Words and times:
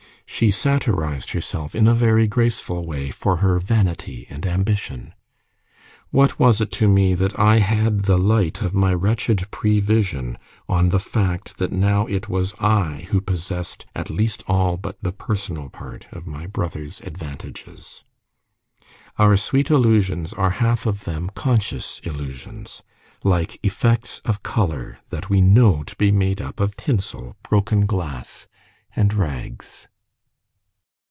She 0.33 0.49
satirized 0.49 1.31
herself 1.33 1.75
in 1.75 1.87
a 1.87 1.93
very 1.93 2.25
graceful 2.25 2.83
way 2.85 3.11
for 3.11 3.37
her 3.37 3.59
vanity 3.59 4.25
and 4.29 4.45
ambition. 4.45 5.13
What 6.09 6.39
was 6.39 6.61
it 6.61 6.71
to 6.79 6.87
me 6.87 7.13
that 7.15 7.37
I 7.37 7.59
had 7.59 8.03
the 8.03 8.17
light 8.17 8.61
of 8.61 8.73
my 8.73 8.93
wretched 8.93 9.51
provision 9.51 10.37
on 10.69 10.87
the 10.89 11.01
fact 11.01 11.57
that 11.57 11.73
now 11.73 12.07
it 12.07 12.29
was 12.29 12.55
I 12.61 13.07
who 13.09 13.19
possessed 13.21 13.85
at 13.93 14.09
least 14.09 14.43
all 14.47 14.77
but 14.77 14.97
the 15.03 15.11
personal 15.11 15.67
part 15.69 16.07
of 16.13 16.25
my 16.25 16.47
brother's 16.47 17.01
advantages? 17.01 18.03
Our 19.19 19.35
sweet 19.35 19.69
illusions 19.69 20.31
are 20.33 20.49
half 20.51 20.85
of 20.85 21.03
them 21.03 21.29
conscious 21.35 21.99
illusions, 22.05 22.81
like 23.23 23.59
effects 23.63 24.21
of 24.23 24.41
colour 24.43 24.99
that 25.09 25.29
we 25.29 25.41
know 25.41 25.83
to 25.83 25.95
be 25.97 26.09
made 26.11 26.39
up 26.41 26.59
of 26.61 26.77
tinsel, 26.77 27.35
broken 27.43 27.85
glass, 27.85 28.47
and 28.95 29.13
rags. 29.13 29.89